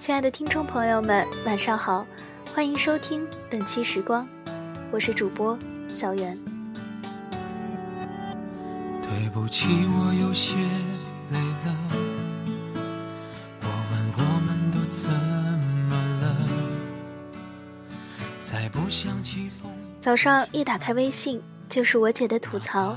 [0.00, 2.06] 亲爱的听众朋友们，晚上好，
[2.54, 4.26] 欢迎收听本期时光，
[4.90, 5.58] 我是主播
[5.90, 6.38] 小袁。
[9.02, 10.54] 对不起，我有些
[11.30, 11.76] 累了。
[13.60, 16.48] 我问我们都怎么了？
[18.40, 19.70] 再不想起风。
[20.00, 22.96] 早上一打开微信，就是我姐的吐槽，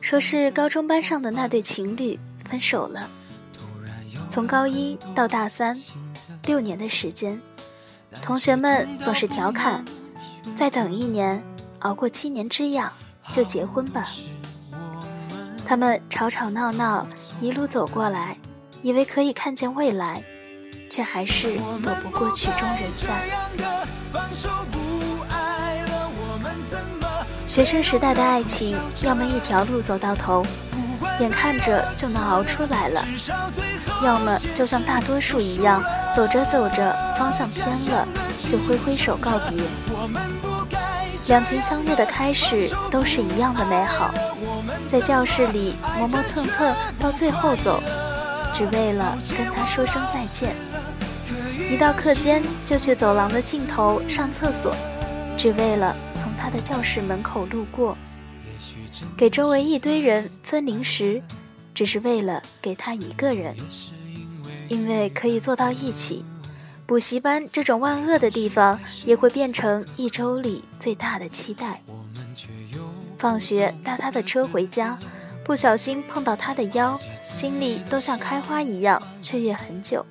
[0.00, 3.08] 说是高中班上的那对情侣分手了。
[4.28, 5.78] 从高一到大三，
[6.46, 7.42] 六年的时间，
[8.22, 9.84] 同学们总是调侃
[10.54, 11.42] ：“再等一年，
[11.80, 12.92] 熬过七年之痒
[13.32, 14.06] 就结婚吧。”
[15.66, 17.04] 他们吵吵闹闹
[17.40, 18.38] 一路走过来，
[18.80, 20.22] 以为可以看见未来，
[20.88, 23.20] 却还是躲不过曲终人散。
[27.48, 30.46] 学生时代的爱情，要么一条路走到头，
[31.18, 33.02] 眼看着就能熬出来了；
[34.04, 35.82] 要么就像大多数一样，
[36.16, 38.08] 走着走着方向偏了，
[38.48, 39.62] 就挥挥手告别。
[41.28, 44.14] 两情相悦的开始都是一样的美好，
[44.88, 47.82] 在教室里磨磨蹭蹭，到最后走，
[48.54, 50.52] 只为了跟他说声再见；
[51.70, 54.74] 一到课间就去走廊的尽头上厕所，
[55.36, 56.26] 只为了从。
[56.38, 57.96] 他的教室门口路过，
[59.16, 61.20] 给周围一堆人分零食，
[61.74, 63.56] 只是为了给他一个人，
[64.68, 66.24] 因为可以坐到一起。
[66.86, 71.82] 补习班这种万恶的地方，也会变成一周里最大的期待。
[73.18, 74.98] 放学搭他的车回家，
[75.44, 80.04] 不小心碰到他的腰，心里都像开花一样雀跃很久。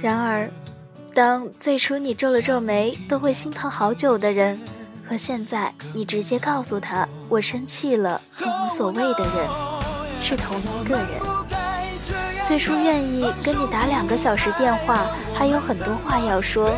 [0.00, 0.50] 然而。
[1.12, 4.60] 当最初你皱了皱眉都会心疼好久的人，
[5.04, 9.48] 和现在你直接告诉他我生气了都无所谓的人，
[10.20, 11.20] 是同一个人。
[12.42, 16.74] 最初愿意跟你打两个小时电话，还有很多话要说，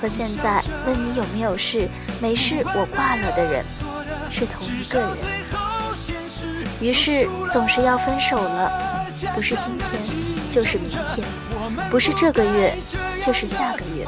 [0.00, 1.88] 和现在问你有没有事，
[2.20, 3.64] 没事我挂了的人，
[4.30, 5.10] 是同一个人。
[6.80, 8.70] 于是总是要分手了，
[9.34, 9.88] 不是今天，
[10.50, 11.26] 就是明天。
[11.90, 12.76] 不是这个月，
[13.22, 14.06] 就是下个月。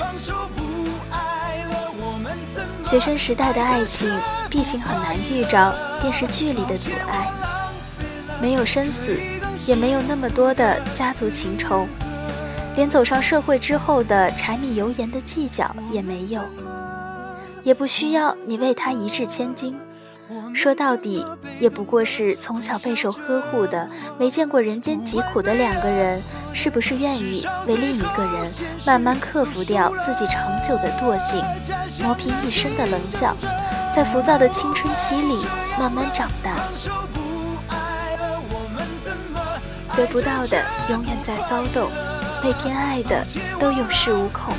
[2.84, 4.10] 学生时代的爱情，
[4.50, 7.30] 毕竟很难遇着电视剧里的阻碍，
[8.40, 9.16] 没有生死，
[9.66, 11.86] 也没有那么多的家族情仇，
[12.76, 16.40] 连走上社会之后的柴米油盐的计较也没有，
[17.62, 19.78] 也不需要你为他一掷千金。
[20.54, 21.24] 说到底，
[21.58, 23.88] 也不过是从小备受呵护的、
[24.18, 26.20] 没见过人间疾苦的两个人。
[26.54, 28.50] 是不是愿意为另一个人
[28.84, 31.40] 慢慢克服掉自己长久的惰性，
[32.02, 33.36] 磨平一身的棱角，
[33.94, 35.44] 在浮躁的青春期里
[35.78, 36.56] 慢慢长大？
[39.98, 41.90] 得不到的永远在骚动，
[42.40, 43.26] 被偏爱的
[43.58, 44.54] 都有恃无恐。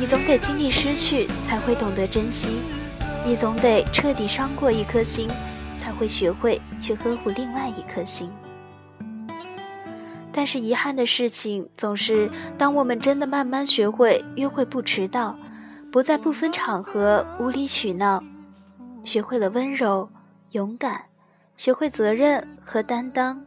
[0.00, 2.48] 你总得经历失去，才会懂得珍惜；
[3.26, 5.28] 你总得彻底伤过一颗心，
[5.76, 8.30] 才会学会去呵护另外一颗心。
[10.32, 15.36] 但是遗憾的事情总是，当我们真的慢慢学会约会不迟到，
[15.92, 18.24] 不再不分场合无理取闹，
[19.04, 20.08] 学会了温柔、
[20.52, 21.04] 勇敢，
[21.58, 23.42] 学会责任和担当，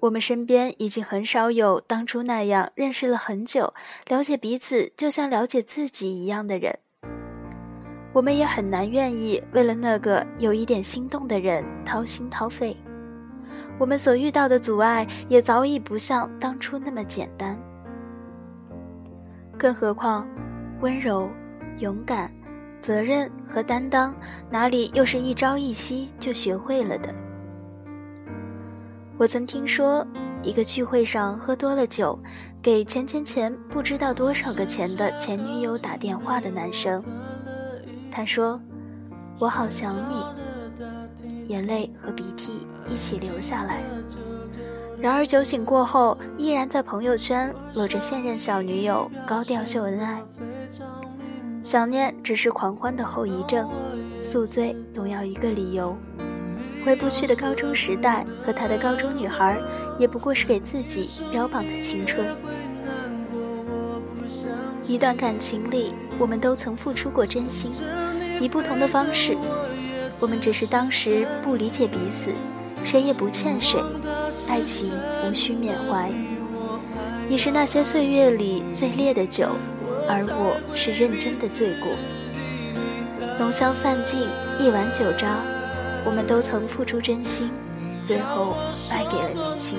[0.00, 3.74] 我们身边已经很少有当初那样认识了很久、
[4.06, 6.78] 了解彼此就像了解自己一样的人。
[8.12, 12.76] 我们也很难愿意为了那个有一点心动的人掏心掏肺。
[13.78, 17.58] 我们所遇到的阻碍也早已不像当初那么简单，
[19.58, 20.26] 更何况，
[20.80, 21.28] 温柔、
[21.78, 22.32] 勇敢、
[22.80, 24.14] 责任和担当，
[24.50, 27.14] 哪里又是一朝一夕就学会了的？
[29.18, 30.06] 我曾听说，
[30.44, 32.16] 一个聚会上喝多了酒，
[32.62, 37.02] 给钱钱钱不知道多少个钱的前女友打电话的男生，
[38.12, 38.60] 他说
[39.40, 40.22] ：“我好想你。”
[41.52, 43.82] 眼泪和鼻涕一起流下来。
[45.00, 50.22] 然而酒醒过后，依然在朋友圈搂着现任小女友高调秀恩爱。
[51.60, 53.68] 想念只是狂欢的后遗症，
[54.22, 55.96] 宿醉总要一个理由。
[56.84, 59.60] 回不去的高中时代和他的高中女孩，
[59.98, 62.26] 也不过是给自己标榜的青春。
[64.84, 67.70] 一段感情里，我们都曾付出过真心，
[68.40, 69.36] 以不同的方式。
[70.20, 72.32] 我们只是当时不理解彼此，
[72.82, 73.78] 谁也不欠谁，
[74.48, 74.92] 爱情
[75.24, 76.10] 无需缅怀。
[77.26, 79.50] 你是那些岁月里最烈的酒，
[80.08, 81.88] 而我是认真的醉过。
[83.38, 84.26] 浓香散尽，
[84.58, 85.44] 一碗酒渣，
[86.08, 87.50] 我们都曾付出真心，
[88.02, 88.56] 最后
[88.88, 89.78] 败给了年轻。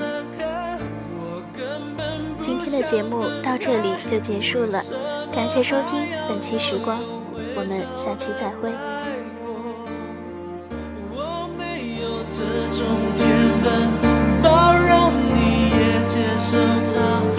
[2.40, 4.80] 今天的节目到这里就结束了，
[5.34, 7.00] 感谢收听本期时光，
[7.56, 8.70] 我们下期再会。
[11.12, 12.86] 我没有这种
[13.18, 13.26] 天
[13.64, 13.90] 分，
[14.44, 16.60] 包容你也接受
[16.94, 17.39] 他。